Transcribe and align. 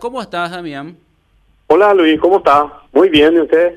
¿Cómo 0.00 0.22
estás, 0.22 0.52
Damián? 0.52 0.96
Hola 1.66 1.92
Luis, 1.92 2.20
¿cómo 2.20 2.36
estás? 2.38 2.66
Muy 2.92 3.08
bien, 3.08 3.34
¿y 3.34 3.40
usted? 3.40 3.76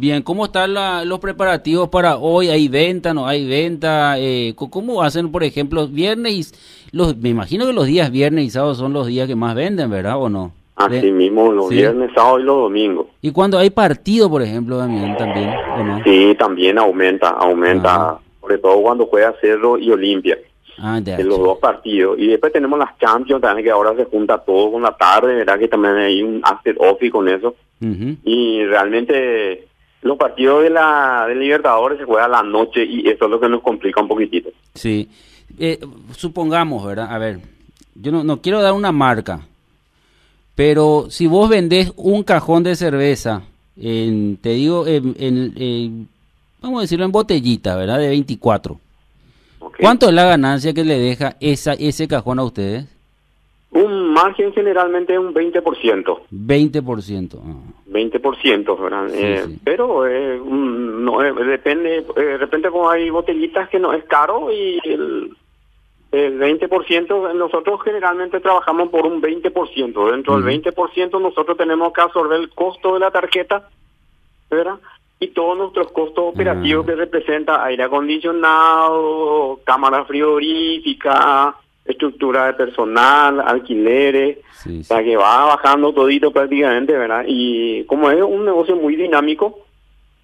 Bien, 0.00 0.20
¿cómo 0.20 0.46
están 0.46 0.74
la- 0.74 1.04
los 1.04 1.20
preparativos 1.20 1.88
para 1.88 2.16
hoy? 2.16 2.48
¿Hay 2.48 2.66
venta, 2.66 3.14
no 3.14 3.28
hay 3.28 3.48
venta? 3.48 4.18
Eh, 4.18 4.54
¿Cómo 4.56 5.04
hacen, 5.04 5.30
por 5.30 5.44
ejemplo, 5.44 5.86
viernes? 5.86 6.52
Los, 6.90 7.16
me 7.16 7.28
imagino 7.28 7.64
que 7.64 7.72
los 7.72 7.86
días 7.86 8.10
viernes 8.10 8.44
y 8.46 8.50
sábados 8.50 8.78
son 8.78 8.92
los 8.92 9.06
días 9.06 9.28
que 9.28 9.36
más 9.36 9.54
venden, 9.54 9.88
¿verdad 9.88 10.20
o 10.20 10.28
no? 10.28 10.50
Así 10.74 11.12
mismo, 11.12 11.52
los 11.52 11.68
Sí. 11.68 11.76
viernes, 11.76 12.10
sábados 12.12 12.40
y 12.40 12.42
los 12.42 12.56
domingos. 12.56 13.06
Y 13.20 13.30
cuando 13.30 13.56
hay 13.56 13.70
partido, 13.70 14.28
por 14.28 14.42
ejemplo, 14.42 14.78
Damián, 14.78 15.16
también, 15.16 15.48
¿o 15.78 15.84
no? 15.84 16.02
Sí, 16.02 16.34
también 16.36 16.76
aumenta, 16.76 17.28
aumenta, 17.28 17.94
Ajá. 17.94 18.18
sobre 18.40 18.58
todo 18.58 18.82
cuando 18.82 19.06
juega 19.06 19.32
Cerro 19.40 19.78
y 19.78 19.92
Olimpia, 19.92 20.36
Ah, 20.78 21.00
en 21.04 21.28
los 21.28 21.38
dos 21.38 21.58
partidos. 21.58 22.18
Y 22.18 22.26
después 22.28 22.52
tenemos 22.52 22.78
las 22.78 22.98
Champions 22.98 23.40
también, 23.42 23.64
que 23.64 23.70
ahora 23.70 23.94
se 23.96 24.04
junta 24.06 24.38
todo 24.38 24.72
con 24.72 24.82
la 24.82 24.96
tarde, 24.96 25.34
¿verdad? 25.34 25.58
Que 25.58 25.68
también 25.68 25.94
hay 25.96 26.22
un 26.22 26.40
after 26.42 26.76
office 26.78 27.10
con 27.10 27.28
eso. 27.28 27.54
Y 28.24 28.64
realmente 28.64 29.66
los 30.02 30.16
partidos 30.16 30.62
de 30.62 30.70
la 30.70 31.26
de 31.28 31.34
Libertadores 31.34 31.98
se 31.98 32.04
juegan 32.04 32.26
a 32.32 32.42
la 32.42 32.48
noche 32.48 32.84
y 32.84 33.08
eso 33.08 33.24
es 33.24 33.30
lo 33.30 33.40
que 33.40 33.48
nos 33.48 33.60
complica 33.62 34.00
un 34.00 34.08
poquitito. 34.08 34.50
Sí. 34.74 35.08
Eh, 35.58 35.78
supongamos, 36.16 36.84
¿verdad? 36.86 37.08
A 37.12 37.18
ver, 37.18 37.40
yo 37.94 38.10
no, 38.12 38.22
no 38.24 38.40
quiero 38.40 38.62
dar 38.62 38.72
una 38.72 38.92
marca, 38.92 39.40
pero 40.54 41.06
si 41.10 41.26
vos 41.26 41.48
vendés 41.48 41.92
un 41.96 42.22
cajón 42.22 42.62
de 42.62 42.76
cerveza, 42.76 43.42
en, 43.80 44.36
te 44.36 44.50
digo, 44.50 44.86
en, 44.86 45.14
en- 45.18 45.52
en- 45.56 46.08
vamos 46.60 46.78
a 46.78 46.82
decirlo 46.82 47.04
en 47.04 47.12
botellita, 47.12 47.76
¿verdad? 47.76 47.98
De 47.98 48.08
24. 48.08 48.78
¿Cuánto 49.80 50.08
es 50.08 50.14
la 50.14 50.24
ganancia 50.24 50.72
que 50.72 50.84
le 50.84 50.98
deja 50.98 51.36
esa, 51.40 51.72
ese 51.74 52.06
cajón 52.08 52.38
a 52.38 52.44
ustedes? 52.44 52.86
Un 53.70 54.12
margen 54.12 54.52
generalmente 54.52 55.14
es 55.14 55.18
un 55.18 55.32
20%. 55.32 56.20
20%. 56.30 57.40
Ah, 57.42 57.54
20%, 57.88 58.82
¿verdad? 58.82 59.08
Sí, 59.08 59.16
Eh, 59.18 59.42
sí. 59.46 59.58
Pero 59.64 60.06
eh, 60.06 60.38
no, 60.44 61.24
eh, 61.24 61.32
depende, 61.46 61.98
eh, 62.16 62.20
de 62.20 62.36
repente 62.38 62.68
como 62.70 62.90
hay 62.90 63.08
botellitas 63.08 63.68
que 63.70 63.78
no 63.78 63.94
es 63.94 64.04
caro 64.04 64.52
y 64.52 64.78
el, 64.84 65.34
el 66.12 66.38
20%, 66.38 67.34
nosotros 67.34 67.80
generalmente 67.82 68.40
trabajamos 68.40 68.90
por 68.90 69.06
un 69.06 69.22
20%. 69.22 70.10
Dentro 70.10 70.34
Ujú. 70.34 70.42
del 70.44 70.62
20% 70.62 71.20
nosotros 71.20 71.56
tenemos 71.56 71.92
que 71.94 72.00
absorber 72.02 72.40
el 72.40 72.50
costo 72.50 72.92
de 72.94 73.00
la 73.00 73.10
tarjeta, 73.10 73.70
¿verdad? 74.50 74.76
Y 75.22 75.28
todos 75.28 75.56
nuestros 75.56 75.92
costos 75.92 76.24
operativos 76.34 76.84
Ah. 76.84 76.86
que 76.90 76.96
representa 76.96 77.64
aire 77.64 77.84
acondicionado, 77.84 79.60
cámara 79.64 80.04
frigorífica, 80.04 81.54
estructura 81.84 82.46
de 82.46 82.54
personal, 82.54 83.40
alquileres, 83.40 84.38
sí, 84.52 84.80
o 84.80 84.84
sea 84.84 85.02
que 85.02 85.16
va 85.16 85.46
bajando 85.46 85.92
todito 85.92 86.30
prácticamente, 86.32 86.92
¿verdad? 86.96 87.24
Y 87.26 87.84
como 87.84 88.10
es 88.10 88.22
un 88.22 88.44
negocio 88.44 88.76
muy 88.76 88.96
dinámico, 88.96 89.58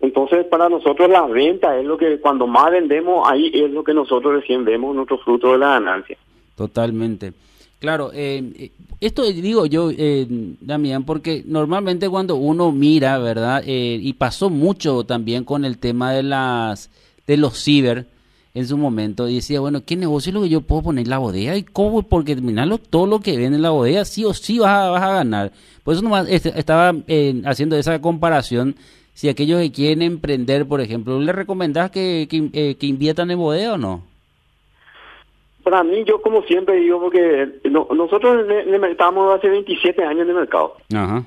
entonces 0.01 0.47
para 0.47 0.69
nosotros 0.69 1.09
la 1.11 1.27
venta 1.27 1.77
es 1.79 1.85
lo 1.85 1.97
que 1.99 2.19
cuando 2.21 2.47
más 2.47 2.71
vendemos, 2.71 3.29
ahí 3.29 3.51
es 3.55 3.71
lo 3.71 3.83
que 3.83 3.95
nosotros 3.95 4.35
recién 4.35 4.65
vemos 4.65 4.95
nuestro 4.95 5.19
fruto 5.19 5.53
de 5.53 5.59
la 5.59 5.71
ganancia. 5.81 6.17
Totalmente. 6.57 7.33
Claro, 7.79 8.11
eh, 8.13 8.43
eh, 8.57 8.73
esto 9.01 9.23
digo 9.23 9.65
yo, 9.67 9.91
eh, 9.97 10.27
Damián, 10.61 11.05
porque 11.05 11.45
normalmente 11.47 12.09
cuando 12.09 12.35
uno 12.35 12.73
mira, 12.73 13.19
¿verdad? 13.19 13.63
Eh, 13.65 14.01
y 14.03 14.15
pasó 14.15 14.51
mucho 14.51 15.05
también 15.05 15.45
con 15.45 15.65
el 15.65 15.79
tema 15.79 16.13
de 16.13 16.25
las 16.25 16.91
de 17.27 17.37
los 17.37 17.63
ciber 17.63 18.07
en 18.55 18.67
su 18.67 18.77
momento, 18.77 19.29
y 19.29 19.37
decía, 19.37 19.61
bueno, 19.61 19.85
¿qué 19.85 19.95
negocio 19.95 20.31
es 20.31 20.35
lo 20.35 20.43
que 20.43 20.49
yo 20.49 20.63
puedo 20.63 20.83
poner 20.83 21.05
en 21.05 21.11
la 21.11 21.19
bodega? 21.19 21.57
¿Y 21.57 21.63
cómo? 21.63 22.03
Porque 22.03 22.35
terminarlo 22.35 22.79
todo 22.79 23.07
lo 23.07 23.21
que 23.21 23.37
vende 23.37 23.57
en 23.57 23.63
la 23.63 23.71
bodega, 23.71 24.05
sí 24.05 24.25
o 24.25 24.35
sí 24.35 24.59
vas 24.59 24.71
a, 24.71 24.89
vas 24.91 25.03
a 25.03 25.13
ganar. 25.15 25.53
Por 25.85 25.95
eso 25.95 26.03
nomás 26.03 26.27
este, 26.29 26.59
estaba 26.59 26.93
eh, 27.07 27.41
haciendo 27.45 27.77
esa 27.77 28.01
comparación. 28.01 28.75
Si 29.15 29.29
aquellos 29.29 29.61
que 29.61 29.71
quieren 29.71 30.03
emprender, 30.03 30.67
por 30.67 30.81
ejemplo, 30.81 31.21
¿le 31.21 31.33
recomendás 31.33 31.91
que, 31.93 32.27
que, 32.29 32.51
eh, 32.53 32.75
que 32.75 32.87
inviertan 32.87 33.31
en 33.31 33.39
bodega 33.39 33.75
o 33.75 33.79
no? 33.79 34.08
Para 35.71 35.83
mí, 35.85 36.05
yo 36.05 36.23
como 36.23 36.43
siempre 36.43 36.77
digo, 36.77 37.01
porque 37.01 37.47
no- 37.65 37.89
nosotros 37.95 38.47
en 38.49 38.75
en 38.75 38.85
estamos 38.85 39.35
hace 39.35 39.49
27 39.49 40.03
años 40.03 40.23
en 40.23 40.31
el 40.31 40.35
mercado. 40.37 40.77
Ajá. 40.95 41.25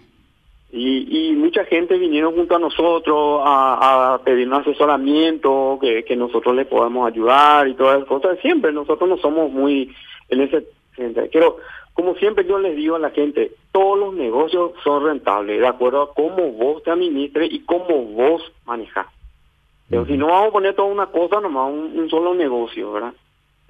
Y, 0.73 1.29
y 1.31 1.33
mucha 1.33 1.65
gente 1.65 1.97
vinieron 1.97 2.33
junto 2.33 2.55
a 2.55 2.59
nosotros 2.59 3.41
a, 3.43 4.13
a 4.13 4.17
pedir 4.23 4.47
un 4.47 4.53
asesoramiento, 4.53 5.77
que, 5.81 6.03
que 6.05 6.15
nosotros 6.15 6.55
le 6.55 6.65
podamos 6.65 7.07
ayudar 7.11 7.67
y 7.67 7.73
todas 7.75 7.97
esas 7.97 8.07
cosas. 8.07 8.39
Siempre 8.39 8.71
nosotros 8.71 9.09
no 9.09 9.17
somos 9.17 9.51
muy 9.51 9.93
en 10.29 10.41
ese. 10.41 10.65
Pero 11.31 11.57
como 11.93 12.15
siempre 12.15 12.45
yo 12.47 12.57
les 12.57 12.75
digo 12.77 12.95
a 12.95 12.99
la 12.99 13.09
gente, 13.11 13.51
todos 13.73 13.99
los 13.99 14.13
negocios 14.13 14.71
son 14.83 15.03
rentables, 15.05 15.59
de 15.59 15.67
acuerdo 15.67 16.01
a 16.03 16.13
cómo 16.13 16.51
vos 16.53 16.81
te 16.83 16.89
administres 16.91 17.49
y 17.51 17.59
cómo 17.65 18.03
vos 18.05 18.41
manejas. 18.65 19.07
Pero 19.89 20.05
si 20.05 20.15
no 20.15 20.27
vamos 20.27 20.47
a 20.47 20.51
poner 20.53 20.73
toda 20.73 20.87
una 20.87 21.07
cosa, 21.07 21.41
nomás 21.41 21.69
un, 21.69 21.99
un 21.99 22.09
solo 22.09 22.33
negocio, 22.33 22.93
¿verdad? 22.93 23.13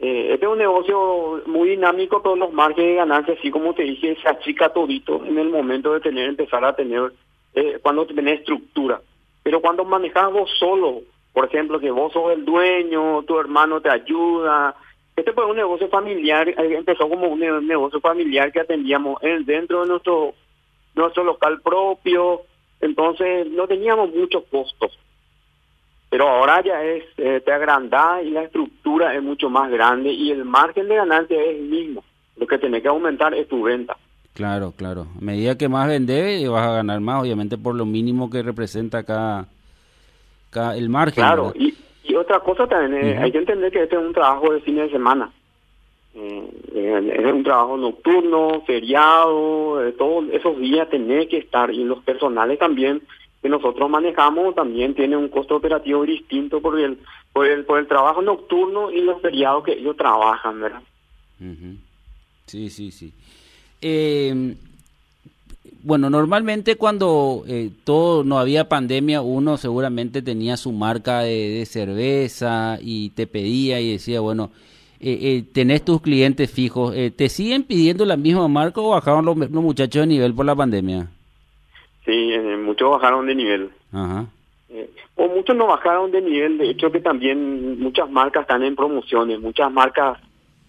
Este 0.04 0.46
es 0.46 0.52
un 0.52 0.58
negocio 0.58 1.44
muy 1.46 1.70
dinámico, 1.70 2.24
pero 2.24 2.36
los 2.36 2.52
márgenes 2.52 2.90
de 2.92 2.96
ganancia, 2.96 3.36
así 3.38 3.52
como 3.52 3.76
te 3.76 3.84
dije, 3.84 4.18
se 4.20 4.28
achica 4.28 4.70
todito 4.70 5.24
en 5.26 5.38
el 5.38 5.50
momento 5.50 5.94
de 5.94 6.00
tener, 6.00 6.28
empezar 6.28 6.66
a 6.66 6.76
tener, 6.76 7.12
eh, 7.54 7.78
cuando 7.84 8.08
tenés 8.08 8.40
estructura. 8.40 9.00
Pero 9.44 9.62
cuando 9.62 9.86
manejas 9.86 10.32
vos 10.32 10.50
solo, 10.58 11.02
por 11.34 11.46
ejemplo, 11.46 11.80
que 11.80 11.92
vos 11.92 12.12
sos 12.14 12.32
el 12.34 12.44
dueño, 12.46 13.22
tu 13.24 13.40
hermano 13.40 13.80
te 13.80 13.90
ayuda, 13.92 14.76
este 15.16 15.34
fue 15.34 15.46
un 15.46 15.58
negocio 15.58 15.88
familiar, 15.90 16.50
eh, 16.50 16.56
empezó 16.58 17.08
como 17.08 17.28
un 17.28 17.40
ne- 17.40 17.62
negocio 17.62 18.00
familiar 18.02 18.52
que 18.52 18.62
atendíamos 18.62 19.22
en- 19.22 19.46
dentro 19.46 19.82
de 19.84 19.88
nuestro, 19.90 20.34
nuestro 20.96 21.24
local 21.24 21.62
propio, 21.62 22.42
entonces 22.80 23.46
no 23.52 23.68
teníamos 23.68 24.12
muchos 24.16 24.44
costos 24.50 24.98
pero 26.12 26.28
ahora 26.28 26.62
ya 26.62 26.84
es, 26.84 27.06
eh, 27.16 27.42
te 27.44 27.54
agrandás 27.54 28.22
y 28.26 28.32
la 28.32 28.44
estructura 28.44 29.16
es 29.16 29.24
mucho 29.24 29.50
más 29.50 29.72
grande 29.72 30.12
y 30.12 30.30
el 30.30 30.44
margen 30.44 30.90
de 30.90 30.96
ganancia 30.98 31.42
es 31.42 31.56
el 31.56 31.62
mismo. 31.62 32.04
Lo 32.36 32.46
que 32.46 32.58
tenés 32.58 32.82
que 32.82 32.90
aumentar 32.90 33.34
es 33.34 33.48
tu 33.48 33.64
venta. 33.64 33.96
Claro, 34.34 34.74
claro. 34.76 35.08
A 35.18 35.22
medida 35.22 35.58
que 35.58 35.70
más 35.70 35.88
vendes, 35.88 36.50
vas 36.50 36.68
a 36.68 36.74
ganar 36.74 37.00
más, 37.00 37.22
obviamente, 37.22 37.58
por 37.58 37.76
lo 37.76 37.86
mínimo 37.86 38.30
que 38.30 38.44
representa 38.44 39.04
cada, 39.04 39.46
cada 40.50 40.76
el 40.76 40.90
margen. 40.90 41.24
Claro, 41.24 41.54
y, 41.56 41.74
y 42.04 42.16
otra 42.16 42.42
cosa 42.42 42.68
también, 42.68 43.08
eh, 43.08 43.14
Ujú. 43.14 43.24
hay 43.24 43.32
que 43.32 43.38
entender 43.38 43.72
que 43.72 43.84
este 43.84 43.96
es 43.96 44.02
un 44.02 44.14
trabajo 44.14 44.52
de 44.52 44.60
fin 44.60 44.76
de 44.76 44.90
semana. 44.90 45.32
Eh, 46.14 46.50
eh, 46.74 47.20
es 47.20 47.34
un 47.34 47.44
trabajo 47.46 47.78
nocturno, 47.78 48.64
feriado, 48.68 49.88
eh, 49.88 49.94
todos 49.94 50.26
esos 50.34 50.60
días 50.60 50.90
tenés 50.90 51.30
que 51.30 51.38
estar 51.38 51.72
y 51.72 51.86
los 51.86 52.04
personales 52.04 52.60
también 52.60 53.02
que 53.42 53.50
nosotros 53.50 53.90
manejamos 53.90 54.56
también 54.56 54.94
tienen 54.94 55.18
un 55.18 55.30
costo 55.30 55.56
operativo 55.56 56.06
distinto 56.06 56.62
por 56.62 56.80
el, 56.80 57.00
por 57.34 57.48
el, 57.48 57.66
por 57.66 57.80
el 57.80 57.88
trabajo 57.88 58.22
nocturno 58.22 58.92
y 58.92 59.02
los 59.02 59.22
feriados 59.22 59.64
que 59.64 59.74
ellos 59.74 59.98
trabajan, 59.98 60.62
¿verdad? 60.62 60.82
Sí, 62.46 62.70
sí, 62.70 62.92
sí. 62.92 63.14
Eh, 63.82 64.56
bueno, 65.84 66.10
normalmente 66.10 66.76
cuando 66.76 67.44
eh, 67.48 67.72
todo 67.84 68.24
no 68.24 68.38
había 68.38 68.70
pandemia, 68.70 69.22
uno 69.22 69.58
seguramente 69.58 70.22
tenía 70.22 70.58
su 70.58 70.72
marca 70.72 71.22
de, 71.22 71.50
de 71.50 71.66
cerveza 71.66 72.78
y 72.80 73.10
te 73.10 73.26
pedía 73.26 73.82
y 73.82 73.94
decía, 73.94 74.20
bueno, 74.20 74.52
eh, 75.04 75.18
eh, 75.20 75.44
tenés 75.52 75.84
tus 75.84 76.00
clientes 76.00 76.52
fijos, 76.52 76.94
eh, 76.96 77.10
¿te 77.10 77.28
siguen 77.28 77.64
pidiendo 77.64 78.06
la 78.06 78.18
misma 78.18 78.48
marca 78.48 78.82
o 78.82 78.90
bajaron 78.90 79.26
los, 79.26 79.36
los 79.36 79.50
muchachos 79.50 80.02
de 80.02 80.06
nivel 80.06 80.36
por 80.36 80.46
la 80.46 80.56
pandemia? 80.56 81.10
Sí, 82.06 82.34
eh, 82.34 82.58
muchos 82.58 82.90
bajaron 82.92 83.26
de 83.28 83.36
nivel. 83.36 83.72
Ajá. 83.94 84.26
Eh, 84.70 84.90
o 85.16 85.28
muchos 85.28 85.56
no 85.56 85.68
bajaron 85.68 86.12
de 86.12 86.22
nivel, 86.22 86.58
de 86.58 86.70
hecho 86.70 86.92
que 86.92 87.02
también 87.02 87.80
muchas 87.80 88.10
marcas 88.10 88.44
están 88.44 88.64
en 88.64 88.76
promociones, 88.76 89.40
muchas 89.40 89.72
marcas 89.72 90.18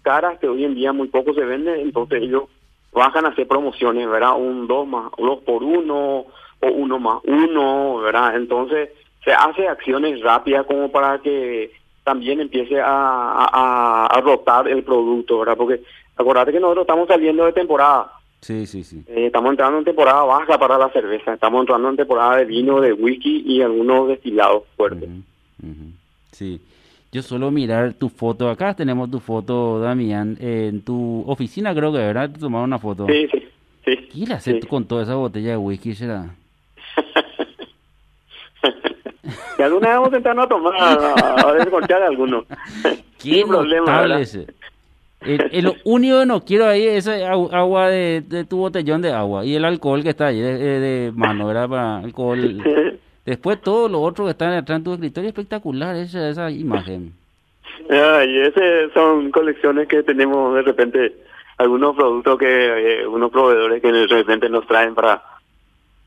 caras 0.03 0.39
que 0.41 0.49
hoy 0.49 0.65
en 0.65 0.75
día 0.75 0.93
muy 0.93 1.07
poco 1.09 1.33
se 1.35 1.45
venden, 1.45 1.81
entonces 1.81 2.23
ellos 2.23 2.45
bajan 2.93 3.25
a 3.25 3.29
hacer 3.29 3.47
promociones, 3.47 4.09
¿verdad? 4.09 4.37
Un 4.37 4.67
dos 4.67 4.87
más, 4.89 5.11
dos 5.17 5.39
por 5.45 5.63
uno 5.63 6.27
o 6.61 6.69
uno 6.69 6.99
más 6.99 7.21
uno, 7.25 7.99
¿verdad? 7.99 8.35
Entonces 8.35 8.91
se 9.25 9.33
hace 9.33 9.69
acciones 9.69 10.21
rápidas 10.21 10.67
como 10.67 10.91
para 10.91 11.19
que 11.21 11.71
también 12.03 12.41
empiece 12.41 12.81
a, 12.81 12.87
a, 12.87 14.07
a 14.07 14.21
rotar 14.21 14.67
el 14.67 14.83
producto, 14.83 15.39
¿verdad? 15.39 15.57
Porque 15.57 15.81
acordate 16.17 16.53
que 16.53 16.61
nosotros 16.61 16.83
estamos 16.83 17.07
saliendo 17.07 17.45
de 17.45 17.53
temporada. 17.53 18.11
Sí, 18.43 18.67
sí, 18.67 18.83
sí. 18.83 19.05
Eh, 19.07 19.27
estamos 19.27 19.53
entrando 19.53 19.79
en 19.79 19.85
temporada 19.85 20.25
baja 20.25 20.59
para 20.59 20.77
la 20.77 20.91
cerveza, 20.91 21.35
estamos 21.35 21.61
entrando 21.61 21.89
en 21.91 21.97
temporada 21.97 22.39
de 22.39 22.45
vino, 22.45 22.81
de 22.81 22.93
whisky 22.93 23.45
y 23.47 23.63
algunos 23.63 24.09
destilados 24.09 24.65
fuertes. 24.77 25.09
Sí. 26.33 26.61
Yo 27.13 27.23
suelo 27.23 27.53
mirar 27.53 27.95
tu 27.95 28.09
foto. 28.09 28.49
Acá 28.49 28.75
tenemos 28.75 29.09
tu 29.11 29.21
foto, 29.21 29.79
Damián. 29.79 30.37
en 30.41 30.83
tu 30.83 31.23
oficina 31.29 31.73
creo 31.73 31.93
que, 31.93 31.99
¿verdad? 31.99 32.31
Te 32.31 32.41
tomaron 32.41 32.65
una 32.65 32.81
foto. 32.81 33.07
Sí, 33.07 33.29
sí, 33.31 33.49
sí. 33.85 33.97
¿Qué 34.13 34.27
le 34.27 34.35
haces 34.35 34.61
sí. 34.61 34.67
con 34.67 34.87
toda 34.87 35.05
esa 35.05 35.15
botella 35.15 35.51
de 35.51 35.57
whisky, 35.59 35.95
será? 35.95 36.35
y 39.59 39.63
alguna 39.63 39.89
vez 39.89 39.97
vamos 39.99 40.13
a 40.13 40.17
intentar 40.17 40.35
no 40.35 40.49
tomar, 40.49 40.75
a, 40.75 41.49
a 41.49 41.53
descorchar 41.53 42.03
algunos. 42.03 42.45
Qué 43.23 43.45
problema. 43.47 44.05
El, 45.25 45.65
lo 45.65 45.75
único 45.85 46.21
que 46.21 46.27
no 46.27 46.45
quiero 46.45 46.67
ahí 46.67 46.87
es 46.87 47.09
agua 47.09 47.89
de, 47.89 48.47
tu 48.49 48.59
botellón 48.59 49.03
de 49.03 49.13
agua 49.13 49.45
y 49.45 49.55
el 49.55 49.65
alcohol 49.65 50.03
que 50.03 50.11
está 50.11 50.27
ahí 50.27 50.41
de, 50.41 51.13
mano, 51.15 51.47
¿verdad? 51.47 51.69
Para 51.69 51.99
alcohol. 51.99 52.63
Después 53.25 53.61
todo 53.61 53.89
lo 53.89 54.01
otro 54.01 54.25
que 54.25 54.33
está 54.33 54.51
detrás 54.51 54.81
de 54.81 54.85
tu 54.85 54.95
escritorio, 54.95 55.29
espectacular 55.29 55.95
esa, 55.97 56.29
esa 56.29 56.51
imagen. 56.51 57.13
y 57.89 58.39
esas 58.41 58.93
son 58.95 59.31
colecciones 59.31 59.87
que 59.87 60.03
tenemos 60.03 60.55
de 60.57 60.63
repente, 60.63 61.17
algunos 61.59 61.95
productos 61.95 62.37
que, 62.39 63.03
eh, 63.03 63.07
unos 63.07 63.31
proveedores 63.31 63.81
que 63.81 63.93
de 63.93 64.07
repente 64.09 64.49
nos 64.49 64.67
traen 64.67 64.97
para, 64.97 65.23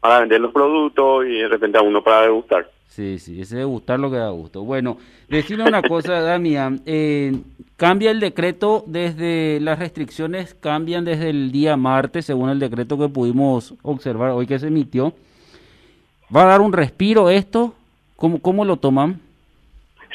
para 0.02 0.20
vender 0.20 0.42
los 0.42 0.52
productos 0.52 1.26
y 1.26 1.38
de 1.38 1.48
repente 1.48 1.78
a 1.78 1.82
uno 1.82 2.04
para 2.04 2.24
degustar. 2.24 2.70
Sí, 2.88 3.20
sí, 3.20 3.42
ese 3.42 3.58
degustar 3.58 4.00
lo 4.00 4.10
que 4.10 4.18
da 4.18 4.30
gusto. 4.30 4.64
Bueno, 4.64 4.98
decirle 5.28 5.66
una 5.66 5.82
cosa, 5.82 6.14
Damián, 6.22 6.82
eh, 6.86 7.34
cambia 7.76 8.12
el 8.12 8.20
decreto 8.20 8.84
desde, 8.88 9.60
las 9.60 9.80
restricciones 9.80 10.54
cambian 10.54 11.04
desde 11.04 11.30
el 11.30 11.52
día 11.52 11.76
martes, 11.76 12.26
según 12.26 12.50
el 12.50 12.60
decreto 12.60 12.98
que 12.98 13.10
pudimos 13.10 13.74
observar 13.82 14.32
hoy 14.32 14.48
que 14.48 14.60
se 14.60 14.68
emitió. 14.68 15.14
¿Va 16.34 16.44
a 16.44 16.48
dar 16.48 16.62
un 16.62 16.74
respiro 16.74 17.30
esto? 17.30 17.74
¿Cómo, 18.16 18.40
cómo 18.42 18.64
lo 18.64 18.78
toman? 18.78 19.20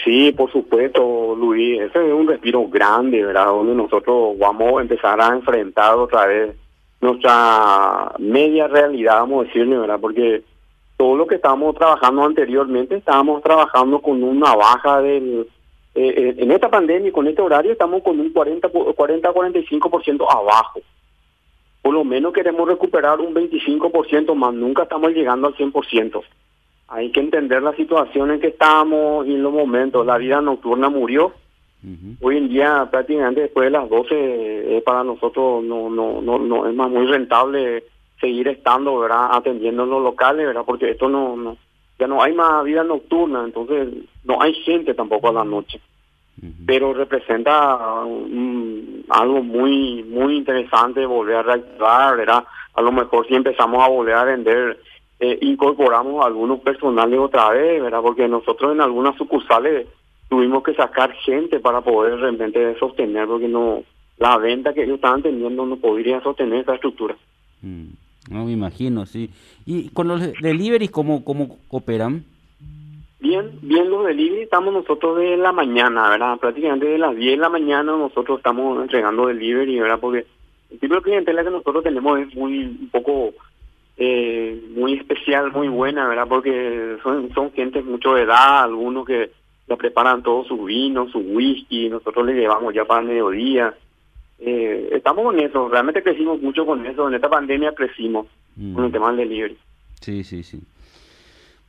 Sí, 0.04 0.32
por 0.32 0.50
supuesto, 0.50 1.36
Luis. 1.36 1.80
Ese 1.80 2.06
es 2.06 2.14
un 2.14 2.26
respiro 2.26 2.66
grande, 2.68 3.22
¿verdad? 3.22 3.46
Donde 3.46 3.74
nosotros 3.74 4.38
vamos 4.38 4.78
a 4.78 4.82
empezar 4.82 5.20
a 5.20 5.28
enfrentar 5.28 5.96
otra 5.96 6.26
vez 6.26 6.56
nuestra 7.00 8.12
media 8.18 8.68
realidad, 8.68 9.20
vamos 9.20 9.44
a 9.44 9.46
decirle, 9.46 9.78
¿verdad? 9.78 9.98
Porque 10.00 10.42
todo 11.00 11.16
lo 11.16 11.26
que 11.26 11.36
estábamos 11.36 11.74
trabajando 11.76 12.22
anteriormente, 12.24 12.94
estábamos 12.94 13.42
trabajando 13.42 14.02
con 14.02 14.22
una 14.22 14.54
baja 14.54 15.00
del... 15.00 15.48
Eh, 15.94 16.14
eh, 16.14 16.34
en 16.36 16.52
esta 16.52 16.68
pandemia, 16.68 17.10
con 17.10 17.26
este 17.26 17.40
horario, 17.40 17.72
estamos 17.72 18.02
con 18.02 18.20
un 18.20 18.34
40-45% 18.34 20.26
abajo 20.30 20.82
por 21.80 21.94
lo 21.94 22.04
menos 22.04 22.34
queremos 22.34 22.68
recuperar 22.68 23.18
un 23.18 23.34
25% 23.34 24.34
más, 24.34 24.52
nunca 24.52 24.82
estamos 24.82 25.12
llegando 25.12 25.46
al 25.48 25.54
100%. 25.54 26.22
Hay 26.88 27.10
que 27.12 27.20
entender 27.20 27.62
la 27.62 27.74
situación 27.74 28.32
en 28.32 28.40
que 28.40 28.48
estamos 28.48 29.26
y 29.26 29.32
en 29.32 29.42
los 29.42 29.54
momentos. 29.54 30.04
La 30.04 30.18
vida 30.18 30.42
nocturna 30.42 30.90
murió. 30.90 31.32
Hoy 32.20 32.36
en 32.36 32.50
día, 32.50 32.86
prácticamente 32.90 33.40
después 33.40 33.64
de 33.64 33.70
las 33.70 33.88
12, 33.88 34.10
eh, 34.10 34.82
para 34.84 35.02
nosotros 35.02 35.64
no, 35.64 35.88
no, 35.88 36.20
no, 36.20 36.38
no 36.38 36.68
es 36.68 36.74
más 36.74 36.90
muy 36.90 37.06
rentable 37.06 37.84
seguir 38.20 38.48
estando, 38.48 38.98
¿verdad? 38.98 39.28
Atendiendo 39.32 39.84
en 39.84 39.90
los 39.90 40.02
locales, 40.02 40.46
¿verdad? 40.46 40.64
Porque 40.66 40.90
esto 40.90 41.08
no, 41.08 41.36
no, 41.36 41.56
ya 41.98 42.06
no 42.06 42.22
hay 42.22 42.34
más 42.34 42.64
vida 42.64 42.84
nocturna, 42.84 43.44
entonces 43.44 43.88
no 44.24 44.40
hay 44.40 44.54
gente 44.54 44.94
tampoco 44.94 45.28
a 45.28 45.32
la 45.32 45.44
noche 45.44 45.80
pero 46.66 46.94
representa 46.94 48.02
algo 49.08 49.42
muy 49.42 50.02
muy 50.04 50.36
interesante 50.36 51.04
volver 51.04 51.36
a 51.36 51.42
reactivar, 51.42 52.16
¿verdad? 52.16 52.44
A 52.74 52.82
lo 52.82 52.92
mejor 52.92 53.26
si 53.26 53.34
empezamos 53.34 53.82
a 53.82 53.88
volver 53.88 54.14
a 54.14 54.24
vender, 54.24 54.78
eh, 55.18 55.38
incorporamos 55.42 56.24
algunos 56.24 56.60
personales 56.60 57.18
otra 57.18 57.50
vez, 57.50 57.82
¿verdad? 57.82 58.00
Porque 58.00 58.26
nosotros 58.26 58.72
en 58.72 58.80
algunas 58.80 59.16
sucursales 59.16 59.86
tuvimos 60.28 60.62
que 60.62 60.74
sacar 60.74 61.12
gente 61.12 61.60
para 61.60 61.82
poder 61.82 62.18
realmente 62.18 62.78
sostener, 62.78 63.26
porque 63.26 63.48
no 63.48 63.82
la 64.16 64.38
venta 64.38 64.72
que 64.72 64.84
ellos 64.84 64.96
estaban 64.96 65.22
teniendo 65.22 65.66
no 65.66 65.76
podría 65.76 66.22
sostener 66.22 66.60
esa 66.60 66.74
estructura. 66.74 67.16
Mm, 67.60 67.88
no 68.30 68.44
me 68.44 68.52
imagino, 68.52 69.06
sí. 69.06 69.30
¿Y 69.66 69.90
con 69.90 70.08
los 70.08 70.20
deliveries 70.40 70.90
cómo, 70.90 71.24
cómo 71.24 71.58
operan? 71.68 72.24
Bien, 73.18 73.50
bien 73.60 73.90
los 73.90 74.06
delivery 74.06 74.42
estamos 74.42 74.72
nosotros 74.72 75.18
de 75.18 75.36
la 75.36 75.52
mañana, 75.52 76.08
¿verdad? 76.08 76.38
Prácticamente 76.38 76.86
de 76.86 76.98
las 76.98 77.14
10 77.14 77.32
de 77.32 77.42
la 77.42 77.50
mañana 77.50 77.92
nosotros 77.92 78.38
estamos 78.38 78.80
entregando 78.80 79.26
delivery, 79.26 79.80
¿verdad? 79.80 79.98
Porque 80.00 80.26
el 80.70 80.78
tipo 80.78 80.94
de 80.94 81.02
clientela 81.02 81.44
que 81.44 81.50
nosotros 81.50 81.84
tenemos 81.84 82.18
es 82.20 82.34
muy, 82.34 82.64
un 82.64 82.88
poco, 82.90 83.34
eh, 83.98 84.62
muy 84.74 84.94
especial, 84.94 85.52
muy 85.52 85.68
buena, 85.68 86.08
¿verdad? 86.08 86.26
Porque 86.28 86.96
son, 87.02 87.30
son 87.34 87.52
gente 87.52 87.82
mucho 87.82 88.14
de 88.14 88.22
edad, 88.22 88.62
algunos 88.62 89.04
que 89.04 89.32
ya 89.68 89.76
preparan 89.76 90.22
todos 90.22 90.46
sus 90.46 90.64
vinos, 90.64 91.10
su 91.10 91.18
whisky, 91.18 91.88
nosotros 91.88 92.24
le 92.24 92.34
llevamos 92.34 92.72
ya 92.72 92.84
para 92.84 93.00
el 93.00 93.08
mediodía. 93.08 93.74
Eh, 94.40 94.88
estamos 94.92 95.24
con 95.24 95.38
eso, 95.38 95.68
realmente 95.68 96.02
crecimos 96.02 96.40
mucho 96.40 96.64
con 96.64 96.84
eso, 96.86 97.08
en 97.08 97.14
esta 97.14 97.28
pandemia 97.28 97.74
crecimos 97.74 98.26
con 98.56 98.84
el 98.84 98.90
mm. 98.90 98.92
tema 98.92 99.08
del 99.08 99.28
delivery. 99.28 99.58
Sí, 100.00 100.24
sí, 100.24 100.42
sí. 100.42 100.60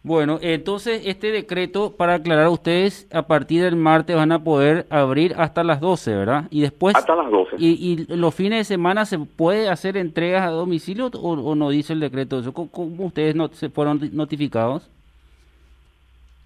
Bueno, 0.03 0.39
entonces 0.41 1.03
este 1.05 1.31
decreto, 1.31 1.95
para 1.95 2.15
aclarar 2.15 2.45
a 2.45 2.49
ustedes, 2.49 3.07
a 3.13 3.27
partir 3.27 3.61
del 3.61 3.75
martes 3.75 4.15
van 4.15 4.31
a 4.31 4.43
poder 4.43 4.87
abrir 4.89 5.35
hasta 5.37 5.63
las 5.63 5.79
12, 5.79 6.15
¿verdad? 6.15 6.45
Y 6.49 6.61
después... 6.61 6.95
Hasta 6.95 7.15
las 7.15 7.29
12. 7.29 7.57
Y, 7.59 8.05
los 8.07 8.33
fines 8.33 8.59
de 8.59 8.63
semana 8.63 9.05
se 9.05 9.19
puede 9.19 9.69
hacer 9.69 9.97
entregas 9.97 10.43
a 10.43 10.49
domicilio 10.49 11.11
o, 11.13 11.53
no 11.53 11.69
dice 11.69 11.93
el 11.93 11.99
decreto 11.99 12.39
eso? 12.39 12.51
¿Cómo, 12.51 13.05
ustedes 13.05 13.35
no, 13.35 13.49
se 13.49 13.69
fueron 13.69 13.99
notificados? 14.13 14.89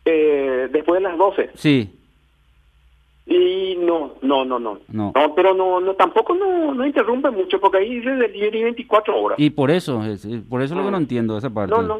Eh, 0.03 0.67
después 0.71 1.01
de 1.01 1.07
las 1.07 1.17
12. 1.17 1.51
Sí. 1.53 1.89
Y 3.27 3.75
no, 3.77 4.13
no, 4.21 4.45
no, 4.45 4.59
no. 4.59 4.79
No, 4.87 5.13
pero 5.35 5.53
no, 5.53 5.79
no 5.79 5.95
tampoco 5.95 6.35
no, 6.35 6.73
no 6.73 6.85
interrumpe 6.85 7.31
mucho 7.31 7.59
porque 7.59 7.79
ahí 7.79 7.95
dice 7.95 8.11
del 8.11 8.31
día 8.31 8.47
y 8.47 8.63
24 8.63 9.19
horas. 9.19 9.39
Y 9.39 9.49
por 9.49 9.71
eso, 9.71 9.99
por 10.47 10.61
eso 10.61 10.73
es 10.73 10.77
lo 10.77 10.85
que 10.85 10.91
no 10.91 10.97
ah. 10.97 10.99
entiendo 10.99 11.37
esa 11.37 11.49
parte. 11.49 11.75
No, 11.75 11.81
no. 11.81 11.99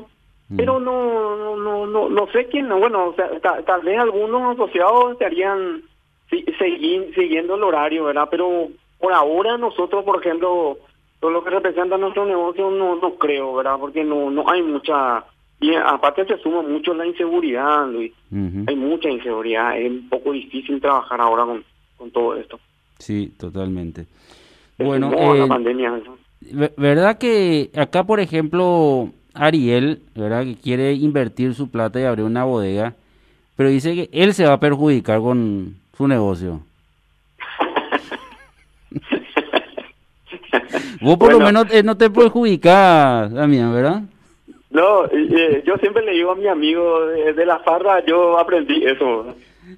Mm. 0.50 0.58
Pero 0.58 0.80
no, 0.80 1.58
no, 1.58 1.88
no, 1.88 2.10
no 2.10 2.28
sé 2.28 2.46
quién, 2.46 2.70
bueno, 2.70 3.08
o 3.08 3.14
sea, 3.16 3.30
tal 3.42 3.82
vez 3.82 3.98
algunos 3.98 4.54
asociados 4.54 5.14
estarían 5.14 5.82
siguiendo 6.30 7.56
el 7.56 7.64
horario, 7.64 8.06
¿verdad? 8.06 8.28
Pero 8.30 8.68
por 9.00 9.14
ahora 9.14 9.58
nosotros, 9.58 10.04
por 10.06 10.20
ejemplo, 10.20 10.78
todo 11.20 11.32
lo 11.32 11.44
que 11.44 11.50
representa 11.50 11.98
nuestro 11.98 12.26
negocio 12.26 12.70
no, 12.70 12.96
no 12.96 13.16
creo, 13.16 13.56
¿verdad? 13.56 13.78
Porque 13.80 14.04
no, 14.04 14.30
no 14.30 14.48
hay 14.48 14.62
mucha, 14.62 15.26
y 15.60 15.74
aparte 15.76 16.26
se 16.26 16.38
suma 16.40 16.62
mucho 16.62 16.94
la 16.94 17.06
inseguridad, 17.06 17.90
Luis. 17.90 18.12
Hay 18.68 18.76
mucha 18.76 19.10
inseguridad, 19.10 19.80
es 19.80 19.90
un 19.90 20.10
poco 20.10 20.34
difícil 20.34 20.82
trabajar 20.82 21.22
ahora 21.22 21.46
con, 21.46 21.64
con 21.98 22.12
todo 22.12 22.36
esto. 22.36 22.60
Sí, 23.00 23.34
totalmente. 23.38 24.06
bueno, 24.78 25.12
la 25.12 25.46
eh, 25.46 25.48
pandemia. 25.48 26.02
¿Verdad 26.78 27.18
que 27.18 27.72
acá, 27.76 28.04
por 28.04 28.20
ejemplo, 28.20 29.10
Ariel, 29.34 30.02
¿verdad? 30.14 30.44
Que 30.44 30.56
quiere 30.56 30.94
invertir 30.94 31.56
su 31.56 31.70
plata 31.70 32.00
y 32.00 32.04
abrir 32.04 32.26
una 32.26 32.44
bodega, 32.44 32.94
pero 33.56 33.70
dice 33.70 33.96
que 33.96 34.10
él 34.12 34.34
se 34.34 34.46
va 34.46 34.54
a 34.54 34.60
perjudicar 34.60 35.20
con 35.20 35.76
su 35.98 36.08
negocio. 36.08 36.62
Vos 41.02 41.18
por 41.18 41.32
lo 41.32 41.40
menos 41.40 41.66
eh, 41.72 41.84
no 41.84 41.98
te 41.98 42.10
perjudicas, 42.10 43.32
Damián, 43.32 43.74
¿verdad? 43.74 44.04
No, 44.76 45.06
eh, 45.06 45.64
yo 45.66 45.78
siempre 45.78 46.04
le 46.04 46.12
digo 46.12 46.32
a 46.32 46.36
mi 46.36 46.48
amigo 46.48 47.08
de 47.08 47.46
la 47.46 47.60
farra, 47.60 48.04
yo 48.06 48.38
aprendí 48.38 48.84
eso. 48.86 49.34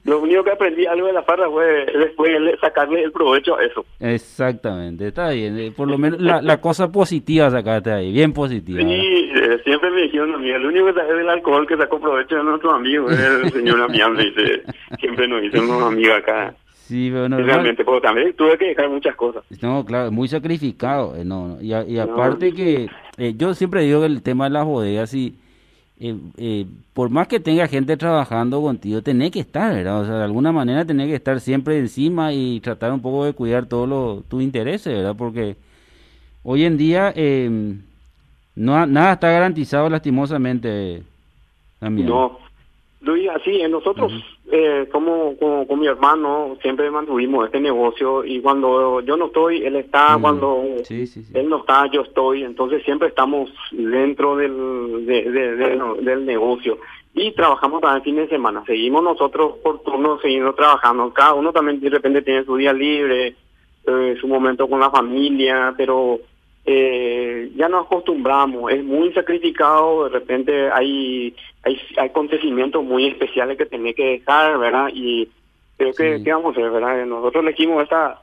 Lo 0.05 0.19
único 0.19 0.43
que 0.43 0.51
aprendí 0.51 0.87
algo 0.87 1.05
de 1.05 1.13
la 1.13 1.21
farra 1.21 1.47
fue 1.51 1.85
después 1.85 2.31
sacarle 2.59 3.03
el 3.03 3.11
provecho 3.11 3.55
a 3.55 3.63
eso. 3.63 3.85
Exactamente, 3.99 5.09
está 5.09 5.29
bien. 5.29 5.55
Eh, 5.59 5.71
por 5.75 5.87
lo 5.87 5.99
menos 5.99 6.19
la, 6.19 6.41
la 6.41 6.59
cosa 6.59 6.91
positiva 6.91 7.51
sacaste 7.51 7.91
ahí, 7.91 8.11
bien 8.11 8.33
positiva. 8.33 8.81
Sí, 8.81 9.31
eh, 9.35 9.59
siempre 9.63 9.91
me 9.91 10.01
dijeron 10.01 10.33
a 10.33 10.37
mí, 10.39 10.49
el 10.49 10.65
único 10.65 10.87
que 10.87 10.93
sabe 10.93 11.13
del 11.13 11.29
alcohol 11.29 11.67
que 11.67 11.77
sacó 11.77 11.99
provecho 11.99 12.35
de 12.35 12.43
nuestro 12.43 12.71
amigo, 12.71 13.07
es 13.11 13.19
el 13.19 13.51
señor 13.51 13.79
Amián, 13.79 14.17
dice, 14.17 14.63
siempre 14.99 15.27
nos 15.27 15.43
dice 15.43 15.59
unos 15.59 15.83
amigos 15.83 16.17
acá. 16.17 16.55
Sí, 16.87 17.09
pero 17.11 17.27
no, 17.27 17.37
realmente, 17.37 17.83
pero 17.83 17.99
también 17.99 18.33
tuve 18.33 18.57
que 18.57 18.67
dejar 18.67 18.89
muchas 18.89 19.15
cosas. 19.15 19.43
No, 19.61 19.83
claro, 19.83 20.09
muy 20.09 20.29
sacrificado. 20.29 21.17
Eh, 21.17 21.25
no, 21.25 21.57
Y, 21.61 21.73
y 21.73 21.99
aparte 21.99 22.53
que 22.53 22.87
yo 23.35 23.53
siempre 23.53 23.81
digo 23.81 23.99
que 23.99 24.05
el 24.05 24.21
tema 24.21 24.45
de 24.45 24.51
las 24.51 24.65
bodegas, 24.65 25.13
y 25.13 25.35
eh, 25.99 26.15
eh, 26.37 26.65
por 26.93 27.09
más 27.09 27.27
que 27.27 27.39
tenga 27.39 27.67
gente 27.67 27.97
trabajando 27.97 28.61
contigo, 28.61 29.01
tenés 29.01 29.31
que 29.31 29.39
estar, 29.39 29.73
¿verdad? 29.73 30.01
O 30.01 30.05
sea, 30.05 30.15
de 30.15 30.23
alguna 30.23 30.51
manera 30.51 30.85
tenés 30.85 31.07
que 31.07 31.15
estar 31.15 31.39
siempre 31.39 31.79
encima 31.79 32.31
y 32.33 32.59
tratar 32.59 32.91
un 32.93 33.01
poco 33.01 33.25
de 33.25 33.33
cuidar 33.33 33.65
todos 33.65 34.23
tus 34.27 34.43
intereses, 34.43 34.93
¿verdad? 34.93 35.15
Porque 35.17 35.55
hoy 36.43 36.65
en 36.65 36.77
día 36.77 37.11
eh, 37.15 37.49
no 38.55 38.85
nada 38.85 39.13
está 39.13 39.31
garantizado 39.31 39.89
lastimosamente 39.89 41.01
también. 41.79 42.07
No, 42.07 42.39
Luis, 43.01 43.27
así, 43.29 43.63
nosotros, 43.67 44.13
eh, 44.49 44.87
como, 44.91 45.35
como 45.37 45.67
con 45.67 45.79
mi 45.79 45.87
hermano, 45.87 46.57
siempre 46.61 46.89
mantuvimos 46.89 47.45
este 47.45 47.59
negocio 47.59 48.23
y 48.23 48.39
cuando 48.39 49.01
yo 49.01 49.17
no 49.17 49.25
estoy, 49.25 49.65
él 49.65 49.75
está, 49.75 50.17
cuando 50.21 50.63
él 50.89 51.49
no 51.49 51.57
está, 51.57 51.91
yo 51.91 52.01
estoy, 52.01 52.43
entonces 52.43 52.81
siempre 52.83 53.09
estamos 53.09 53.49
dentro 53.71 54.37
del, 54.37 55.05
del 55.05 56.25
negocio. 56.25 56.77
Y 57.13 57.31
trabajamos 57.31 57.81
también 57.81 58.03
fin 58.03 58.15
de 58.15 58.29
semana. 58.29 58.63
Seguimos 58.65 59.03
nosotros 59.03 59.55
por 59.63 59.81
turno, 59.81 60.19
seguimos 60.19 60.55
trabajando. 60.55 61.11
Cada 61.11 61.33
uno 61.33 61.51
también 61.51 61.79
de 61.79 61.89
repente 61.89 62.21
tiene 62.21 62.45
su 62.45 62.55
día 62.55 62.71
libre, 62.71 63.35
eh, 63.87 64.15
su 64.21 64.27
momento 64.27 64.69
con 64.69 64.79
la 64.79 64.91
familia, 64.91 65.73
pero 65.75 66.19
eh, 66.69 67.49
ya 67.55 67.69
nos 67.69 67.85
acostumbramos, 67.85 68.73
es 68.73 68.83
muy 68.83 69.13
sacrificado, 69.13 70.03
de 70.03 70.09
repente 70.09 70.69
hay, 70.69 71.33
hay, 71.63 71.79
acontecimientos 71.97 72.83
muy 72.83 73.07
especiales 73.07 73.57
que 73.57 73.65
tenés 73.65 73.95
que 73.95 74.05
dejar, 74.05 74.59
¿verdad? 74.59 74.89
Y 74.93 75.29
creo 75.77 75.93
que, 75.93 76.21
¿qué 76.21 76.33
vamos 76.33 76.47
a 76.47 76.59
hacer, 76.59 76.69
verdad? 76.69 77.05
Nosotros 77.05 77.41
elegimos 77.41 77.83
esta, 77.83 78.21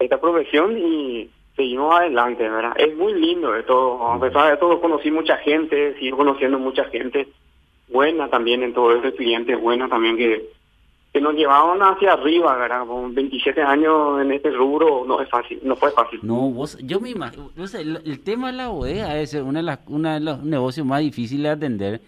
esta 0.00 0.20
profesión 0.20 0.76
y 0.78 1.30
seguimos 1.54 1.94
adelante, 1.94 2.48
¿verdad? 2.48 2.72
Es 2.76 2.96
muy 2.96 3.14
lindo 3.14 3.54
esto, 3.54 4.04
a 4.04 4.18
pesar 4.18 4.50
de 4.50 4.56
todo 4.56 4.80
conocí 4.80 5.12
mucha 5.12 5.36
gente, 5.36 5.94
sigo 6.00 6.16
conociendo 6.16 6.58
mucha 6.58 6.84
gente 6.86 7.28
buena 7.86 8.28
también 8.28 8.64
en 8.64 8.74
todo 8.74 8.96
ese 8.96 9.14
clientes 9.14 9.60
buenos 9.60 9.90
también 9.90 10.16
que 10.16 10.44
que 11.12 11.20
nos 11.20 11.34
llevaban 11.34 11.80
hacia 11.82 12.12
arriba, 12.12 12.56
¿verdad? 12.56 12.86
Con 12.86 13.14
27 13.14 13.60
años 13.62 14.20
en 14.20 14.30
este 14.30 14.50
rubro 14.50 15.04
no 15.06 15.20
es 15.20 15.28
fácil, 15.28 15.58
no 15.64 15.74
fue 15.74 15.90
fácil. 15.90 16.20
No, 16.22 16.50
vos, 16.50 16.78
yo 16.82 17.00
me 17.00 17.10
imagino, 17.10 17.50
el, 17.56 18.20
tema 18.20 18.52
de 18.52 18.56
la 18.56 18.68
bodega 18.68 19.18
es 19.18 19.34
una 19.34 19.58
de, 19.58 19.64
las, 19.64 19.80
una 19.88 20.14
de 20.14 20.20
los 20.20 20.42
negocios 20.42 20.86
más 20.86 21.00
difíciles 21.00 21.42
de 21.42 21.48
atender, 21.50 22.00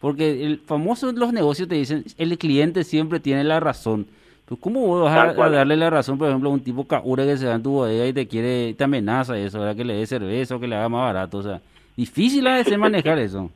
porque 0.00 0.44
el 0.44 0.58
famoso 0.58 1.10
los 1.10 1.32
negocios 1.32 1.66
te 1.66 1.74
dicen, 1.74 2.04
el 2.16 2.38
cliente 2.38 2.84
siempre 2.84 3.18
tiene 3.18 3.42
la 3.42 3.58
razón. 3.58 4.06
Pues, 4.44 4.60
¿Cómo 4.60 5.00
vas 5.00 5.36
a, 5.36 5.48
darle 5.50 5.76
la 5.76 5.90
razón, 5.90 6.16
por 6.16 6.28
ejemplo, 6.28 6.50
a 6.50 6.52
un 6.52 6.60
tipo 6.60 6.86
caura 6.86 7.24
que 7.24 7.36
se 7.36 7.46
va 7.46 7.54
en 7.54 7.62
tu 7.62 7.70
bodega 7.72 8.06
y 8.06 8.12
te 8.12 8.28
quiere, 8.28 8.74
te 8.74 8.84
amenaza 8.84 9.36
eso, 9.36 9.58
¿verdad? 9.58 9.74
Que 9.74 9.84
le 9.84 9.94
dé 9.94 10.06
cerveza 10.06 10.54
o 10.54 10.60
que 10.60 10.68
le 10.68 10.76
haga 10.76 10.88
más 10.88 11.12
barato, 11.12 11.38
o 11.38 11.42
sea, 11.42 11.60
difícil 11.96 12.46
a 12.46 12.56
veces 12.56 12.78
manejar 12.78 13.18
eso. 13.18 13.50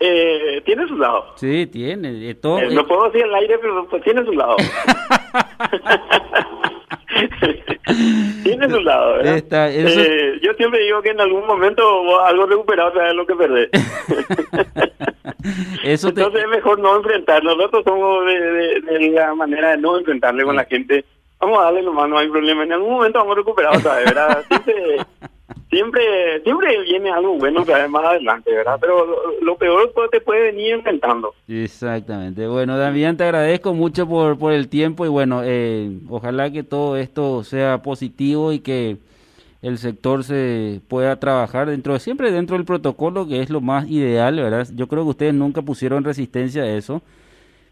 Eh, 0.00 0.62
tiene 0.64 0.86
su 0.86 0.96
lado. 0.96 1.32
Sí, 1.36 1.66
tiene. 1.66 2.34
Todo, 2.36 2.60
eh, 2.60 2.68
no 2.70 2.86
puedo 2.86 3.06
decir 3.06 3.24
el 3.24 3.34
aire, 3.34 3.58
pero 3.58 3.84
pues 3.88 4.00
tiene 4.04 4.24
su 4.24 4.30
lado. 4.32 4.54
tiene 8.44 8.70
su 8.70 8.80
lado, 8.80 9.14
¿verdad? 9.14 9.72
Eh, 9.72 10.38
yo 10.40 10.54
siempre 10.54 10.84
digo 10.84 11.02
que 11.02 11.10
en 11.10 11.20
algún 11.20 11.44
momento 11.46 12.24
algo 12.24 12.46
recuperado 12.46 12.92
sabes 12.92 13.14
lo 13.14 13.26
que 13.26 13.34
perder. 13.34 13.70
eso 15.82 16.10
Entonces 16.10 16.42
es 16.42 16.48
mejor 16.48 16.78
no 16.78 16.94
enfrentarlo. 16.96 17.56
Nosotros 17.56 17.82
somos 17.84 18.24
de, 18.26 18.80
de, 18.80 19.10
la 19.10 19.34
manera 19.34 19.70
de 19.70 19.78
no 19.78 19.98
enfrentarle 19.98 20.44
con 20.44 20.54
la 20.54 20.64
gente. 20.64 21.04
Vamos 21.40 21.58
a 21.58 21.64
darle 21.64 21.82
nomás, 21.82 22.08
no 22.08 22.18
hay 22.18 22.28
problema. 22.28 22.62
En 22.62 22.72
algún 22.72 22.92
momento 22.92 23.18
vamos 23.18 23.32
a 23.32 23.38
recuperar 23.38 23.76
otra 23.76 23.96
vez, 23.96 24.04
¿verdad? 24.04 24.44
Siempre 25.70 26.40
siempre 26.42 26.82
viene 26.82 27.10
algo 27.10 27.34
bueno 27.34 27.64
más 27.88 28.04
adelante, 28.04 28.52
¿verdad? 28.52 28.78
Pero 28.80 29.06
lo, 29.40 29.56
peor 29.56 29.92
te 30.10 30.20
puede 30.20 30.52
venir 30.52 30.74
enfrentando. 30.74 31.34
Exactamente. 31.46 32.46
Bueno, 32.46 32.76
Damián, 32.76 33.16
te 33.16 33.24
agradezco 33.24 33.74
mucho 33.74 34.06
por, 34.08 34.38
por 34.38 34.52
el 34.52 34.68
tiempo 34.68 35.04
y 35.04 35.08
bueno, 35.08 35.42
eh, 35.44 35.90
ojalá 36.08 36.50
que 36.50 36.62
todo 36.62 36.96
esto 36.96 37.44
sea 37.44 37.82
positivo 37.82 38.52
y 38.52 38.60
que 38.60 38.98
el 39.60 39.78
sector 39.78 40.22
se 40.22 40.80
pueda 40.88 41.18
trabajar 41.18 41.68
dentro 41.68 41.98
siempre 41.98 42.30
dentro 42.30 42.56
del 42.56 42.64
protocolo 42.64 43.26
que 43.26 43.40
es 43.40 43.50
lo 43.50 43.60
más 43.60 43.88
ideal, 43.88 44.36
¿verdad? 44.36 44.66
Yo 44.74 44.86
creo 44.86 45.02
que 45.04 45.10
ustedes 45.10 45.34
nunca 45.34 45.62
pusieron 45.62 46.04
resistencia 46.04 46.62
a 46.62 46.76
eso. 46.76 47.02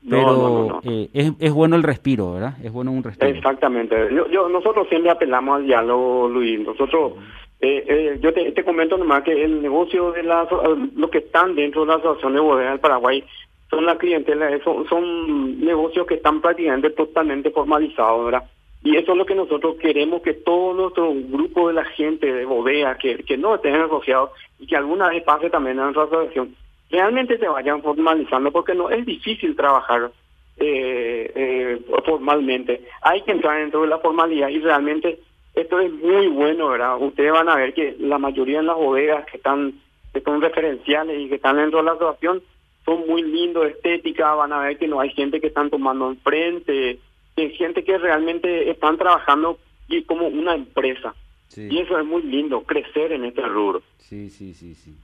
Pero 0.09 0.81
eh, 0.85 1.09
es, 1.13 1.33
es 1.41 1.53
bueno 1.53 1.75
el 1.75 1.83
respiro, 1.83 2.35
¿verdad? 2.35 2.55
Es 2.63 2.71
bueno 2.71 2.93
un 2.93 3.03
respiro. 3.03 3.29
Exactamente. 3.29 3.97
Yo, 4.15 4.29
yo, 4.29 4.49
nosotros 4.49 4.89
siempre 4.89 5.11
apelamos 5.11 5.57
al 5.57 5.67
diálogo, 5.67 6.29
Luis. 6.29 6.61
Nosotros 6.61 7.15
eh, 7.61 7.85
eh, 7.89 8.19
yo 8.21 8.33
te, 8.35 8.65
comento 8.65 8.99
nomás 8.99 9.23
que 9.23 9.45
el 9.45 9.63
negocio 9.63 10.13
de 10.13 10.23
las, 10.23 10.49
los 10.95 11.11
que 11.11 11.19
están 11.19 11.55
dentro 11.55 11.83
de 11.83 11.89
la 11.89 11.95
Asociación 11.95 12.35
de 12.35 12.41
Bodegas 12.41 12.73
del 12.73 12.81
Paraguay 12.81 13.25
son 13.71 13.87
la 13.87 13.97
clientela, 13.97 14.49
son, 14.63 14.87
son 14.89 15.61
negocios 15.61 16.07
que 16.07 16.15
están 16.15 16.41
prácticamente 16.41 16.91
totalmente 16.91 17.51
formalizados, 17.51 18.27
¿verdad? 18.27 18.45
Y 18.83 18.97
eso 18.97 19.13
es 19.13 19.19
lo 19.19 19.27
que 19.27 19.35
nosotros 19.35 19.77
queremos 19.81 20.23
que 20.23 20.35
todo 20.35 20.75
nuestro 20.75 21.13
grupo 21.13 21.69
de 21.69 21.75
la 21.75 21.85
gente 21.85 22.33
de 22.33 22.45
bodega 22.45 22.97
que, 22.99 23.17
que 23.25 23.37
no 23.37 23.57
estén 23.57 23.75
asociados 23.75 24.31
y 24.61 24.67
que 24.67 24.77
alguna 24.77 25.09
vez 25.09 25.25
pase 25.25 25.51
también 25.51 25.81
a 25.81 25.85
nuestra 25.85 26.05
asociación, 26.05 26.55
realmente 26.91 27.39
se 27.39 27.49
vayan 27.49 27.83
formalizando 27.83 28.53
porque 28.53 28.75
no 28.75 28.91
es 28.91 29.05
difícil 29.05 29.57
trabajar 29.57 30.11
eh, 30.59 31.33
eh, 31.35 31.81
formalmente. 32.05 32.83
Hay 33.03 33.23
que 33.23 33.33
entrar 33.33 33.59
dentro 33.59 33.83
de 33.83 33.89
la 33.89 33.99
formalidad 33.99 34.49
y 34.49 34.61
realmente 34.61 35.19
esto 35.57 35.81
es 35.81 35.93
muy 35.93 36.29
bueno, 36.29 36.69
¿verdad? 36.69 37.01
Ustedes 37.01 37.33
van 37.33 37.49
a 37.49 37.57
ver 37.57 37.73
que 37.73 37.97
la 37.99 38.19
mayoría 38.19 38.59
de 38.59 38.67
las 38.67 38.77
bodegas 38.77 39.25
que 39.27 39.39
están, 39.39 39.73
que 40.13 40.21
son 40.21 40.41
referenciales 40.41 41.19
y 41.19 41.29
que 41.29 41.37
están 41.37 41.57
dentro 41.57 41.79
de 41.79 41.87
la 41.87 41.93
asociación 41.93 42.43
son 42.85 43.07
muy 43.09 43.23
lindos, 43.23 43.67
estética, 43.67 44.35
van 44.35 44.53
a 44.53 44.61
ver 44.61 44.79
que 44.79 44.87
no 44.87 45.01
hay 45.01 45.11
gente 45.11 45.41
que 45.41 45.49
están 45.49 45.71
tomando 45.71 46.11
enfrente, 46.11 47.01
hay 47.37 47.51
gente 47.55 47.83
que 47.83 47.99
realmente 47.99 48.71
están 48.71 48.99
trabajando 48.99 49.59
y 49.89 50.03
como 50.05 50.29
una 50.29 50.55
empresa. 50.55 51.15
Y 51.57 51.79
eso 51.79 51.99
es 51.99 52.05
muy 52.05 52.23
lindo, 52.23 52.61
crecer 52.63 53.13
en 53.13 53.25
este 53.25 53.41
rubro. 53.41 53.81
Sí, 53.99 54.29
sí, 54.29 54.53
sí, 54.53 54.75
sí. 54.75 54.95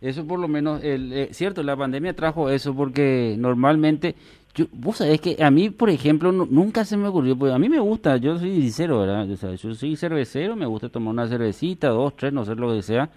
Eso 0.00 0.26
por 0.26 0.38
lo 0.38 0.46
menos, 0.46 0.84
el, 0.84 1.12
eh, 1.12 1.28
cierto, 1.32 1.62
la 1.64 1.76
pandemia 1.76 2.14
trajo 2.14 2.48
eso 2.48 2.76
porque 2.76 3.34
normalmente 3.38 4.14
yo, 4.54 4.66
vos 4.72 4.98
sabés 4.98 5.20
que 5.20 5.42
a 5.42 5.50
mí, 5.50 5.70
por 5.70 5.90
ejemplo, 5.90 6.30
nunca 6.30 6.84
se 6.84 6.96
me 6.96 7.08
ocurrió, 7.08 7.36
pues 7.36 7.52
a 7.52 7.58
mí 7.58 7.68
me 7.68 7.80
gusta, 7.80 8.16
yo 8.18 8.38
soy 8.38 8.60
sincero, 8.60 9.00
¿verdad? 9.00 9.26
yo 9.56 9.74
soy 9.74 9.96
cervecero, 9.96 10.54
me 10.54 10.66
gusta 10.66 10.88
tomar 10.88 11.12
una 11.12 11.26
cervecita, 11.26 11.88
dos, 11.88 12.14
tres, 12.16 12.32
no 12.32 12.44
sé 12.44 12.54
lo 12.54 12.72
que 12.72 12.82
sea. 12.82 13.10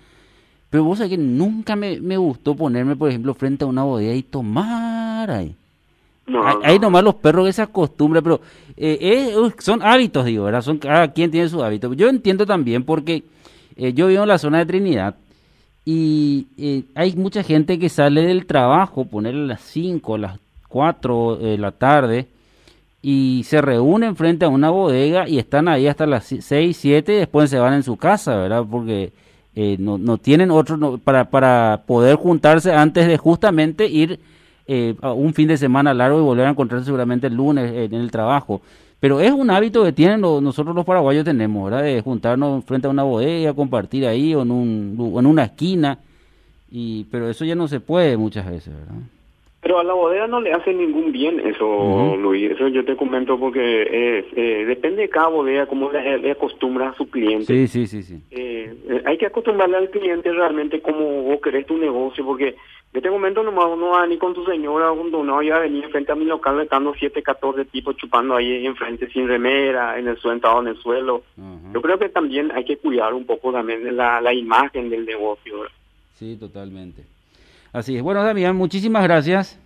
Pero 0.70 0.84
vos 0.84 0.98
sabés 0.98 1.12
que 1.12 1.18
nunca 1.18 1.76
me, 1.76 2.02
me 2.02 2.18
gustó 2.18 2.56
ponerme, 2.56 2.96
por 2.96 3.10
ejemplo, 3.10 3.34
frente 3.34 3.64
a 3.64 3.68
una 3.68 3.84
bodega 3.84 4.14
y 4.14 4.24
tomar 4.24 5.30
ahí. 5.30 5.56
No, 6.26 6.42
hay, 6.62 6.78
nomás 6.78 7.04
los 7.04 7.16
perros 7.16 7.46
que 7.46 7.54
se 7.54 7.62
acostumbran, 7.62 8.22
pero 8.22 8.42
eh, 8.76 9.34
son 9.60 9.82
hábitos, 9.82 10.26
digo, 10.26 10.44
¿verdad? 10.44 10.62
Son, 10.62 10.78
cada 10.78 11.14
quien 11.14 11.32
tiene 11.32 11.48
su 11.48 11.64
hábito. 11.64 11.94
Yo 11.94 12.10
entiendo 12.10 12.46
también 12.46 12.84
porque 12.84 13.24
eh, 13.78 13.94
yo 13.94 14.08
vivo 14.08 14.24
en 14.24 14.28
la 14.28 14.38
zona 14.38 14.58
de 14.58 14.66
Trinidad 14.66 15.16
y 15.86 16.48
eh, 16.58 16.84
hay 16.96 17.16
mucha 17.16 17.44
gente 17.44 17.80
que 17.80 17.88
sale 17.88 18.24
del 18.24 18.46
trabajo, 18.46 19.06
ponerle 19.06 19.44
a 19.44 19.48
las 19.48 19.62
5, 19.62 20.18
las 20.18 20.38
4 20.68 21.38
de 21.38 21.58
la 21.58 21.72
tarde 21.72 22.28
y 23.02 23.44
se 23.46 23.62
reúnen 23.62 24.16
frente 24.16 24.46
a 24.46 24.50
una 24.50 24.70
bodega 24.70 25.30
y 25.30 25.40
están 25.40 25.68
ahí 25.68 25.88
hasta 25.88 26.06
las 26.06 26.26
6, 26.26 26.76
7 26.76 27.14
y 27.14 27.18
después 27.18 27.50
se 27.50 27.60
van 27.60 27.74
en 27.74 27.84
su 27.84 27.96
casa, 27.98 28.36
¿verdad? 28.36 28.66
Porque 28.70 29.14
eh, 29.56 29.78
no, 29.80 29.98
no 29.98 30.18
tienen 30.18 30.52
otro 30.52 30.98
para, 30.98 31.30
para 31.30 31.84
poder 31.86 32.16
juntarse 32.16 32.74
antes 32.74 33.08
de 33.08 33.18
justamente 33.18 33.88
ir 33.88 34.20
eh, 34.68 34.96
a 35.02 35.14
un 35.14 35.34
fin 35.34 35.48
de 35.48 35.58
semana 35.58 35.94
largo 35.94 36.20
y 36.20 36.24
volver 36.24 36.48
a 36.48 36.50
encontrarse 36.50 36.86
seguramente 36.86 37.28
el 37.28 37.36
lunes 37.36 37.72
en 37.74 37.94
el 37.94 38.12
trabajo. 38.12 38.62
Pero 39.00 39.22
es 39.22 39.32
un 39.32 39.50
hábito 39.52 39.84
que 39.84 39.94
tienen 39.94 40.22
nosotros 40.22 40.76
los 40.76 40.84
paraguayos 40.84 41.24
tenemos, 41.24 41.70
¿verdad? 41.70 41.84
De 41.86 42.02
juntarnos 42.02 42.66
frente 42.66 42.88
a 42.88 42.90
una 42.90 43.04
bodega, 43.04 43.54
compartir 43.54 44.08
ahí 44.08 44.34
o 44.34 44.42
en, 44.42 44.52
un, 44.52 45.16
en 45.18 45.26
una 45.26 45.44
esquina. 45.44 46.00
Y, 46.70 47.06
pero 47.06 47.30
eso 47.30 47.46
ya 47.46 47.56
no 47.56 47.68
se 47.68 47.80
puede 47.80 48.18
muchas 48.18 48.46
veces, 48.50 48.74
¿verdad? 48.74 48.96
Pero 49.68 49.80
a 49.80 49.84
la 49.84 49.96
bodega 49.96 50.28
no 50.28 50.40
le 50.40 50.54
hace 50.54 50.74
ningún 50.74 51.12
bien 51.12 51.42
eso, 51.42 52.16
Luis. 52.18 52.52
Eso 52.52 52.70
yo 52.70 52.86
te 52.86 52.96
comento 52.96 53.38
porque 53.38 53.82
es, 53.82 54.26
eh, 54.38 54.64
depende 54.66 55.02
de 55.02 55.10
cada 55.10 55.28
bodega 55.28 55.66
cómo 55.66 55.92
le, 55.92 56.32
acostumbra 56.32 56.88
a 56.88 56.96
su 56.96 57.10
cliente. 57.10 57.48
Sí, 57.48 57.68
sí, 57.68 57.86
sí. 57.86 58.02
sí. 58.02 58.22
Eh, 58.32 58.74
eh, 58.88 59.02
hay 59.04 59.18
que 59.18 59.26
acostumbrarle 59.26 59.76
al 59.76 59.90
cliente 59.90 60.32
realmente 60.32 60.80
cómo 60.80 61.24
vos 61.24 61.42
querés 61.42 61.66
tu 61.66 61.78
negocio, 61.78 62.24
porque 62.24 62.48
en 62.48 62.56
este 62.94 63.10
momento 63.10 63.44
nomás 63.44 63.66
uno 63.66 63.90
va 63.90 64.08
ni 64.08 64.18
con 64.18 64.34
tu 64.34 64.46
señora, 64.46 64.90
cuando 64.96 65.22
no 65.22 65.36
vaya 65.36 65.58
a 65.58 65.60
venir 65.60 65.86
frente 65.90 66.14
a 66.14 66.16
mi 66.16 66.24
local 66.24 66.62
estando 66.62 66.94
7, 66.98 67.22
14 67.22 67.66
tipos 67.66 67.98
chupando 67.98 68.38
ahí 68.38 68.66
enfrente 68.66 69.10
sin 69.10 69.28
remera, 69.28 70.00
en 70.00 70.08
el 70.08 70.16
suelo, 70.16 70.62
en 70.62 70.68
el 70.68 70.78
suelo. 70.78 71.24
Yo 71.74 71.82
creo 71.82 72.00
que 72.00 72.08
también 72.08 72.54
hay 72.54 72.64
que 72.64 72.78
cuidar 72.78 73.14
un 73.14 73.26
poco 73.26 73.52
también 73.52 73.98
la, 73.98 74.22
la 74.22 74.34
imagen 74.34 74.90
del 74.90 75.06
negocio. 75.06 75.66
Sí, 76.14 76.38
totalmente. 76.40 77.17
Así 77.78 77.96
es. 77.96 78.02
Bueno, 78.02 78.24
Damián, 78.24 78.56
muchísimas 78.56 79.04
gracias. 79.04 79.60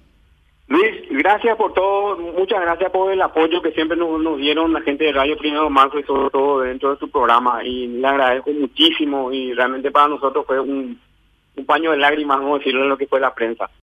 Luis, 0.68 1.02
gracias 1.12 1.56
por 1.56 1.74
todo, 1.74 2.18
muchas 2.18 2.60
gracias 2.60 2.92
por 2.92 3.10
el 3.10 3.22
apoyo 3.22 3.62
que 3.62 3.72
siempre 3.72 3.98
nos, 3.98 4.38
dieron 4.38 4.74
la 4.74 4.82
gente 4.82 5.06
de 5.06 5.14
Radio 5.14 5.38
Primero 5.38 5.70
Marzo 5.70 5.98
y 5.98 6.04
sobre 6.04 6.30
todo 6.30 6.60
dentro 6.60 6.92
de 6.92 7.00
su 7.00 7.10
programa 7.10 7.64
y 7.64 7.88
le 7.88 8.06
agradezco 8.06 8.52
muchísimo 8.52 9.32
y 9.32 9.54
realmente 9.54 9.92
para 9.92 10.10
nosotros 10.10 10.46
fue 10.46 10.60
un, 10.60 11.00
un 11.56 11.66
paño 11.66 11.92
de 11.92 11.98
lágrimas, 11.98 12.40
vamos 12.40 12.56
a 12.56 12.58
decirlo, 12.60 12.86
lo 12.86 12.98
que 12.98 13.08
fue 13.08 13.22
la 13.22 13.34
prensa. 13.34 13.70